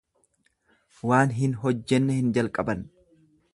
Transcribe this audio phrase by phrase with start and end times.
[1.11, 2.85] Waan hin hojjenne hin jalqaban.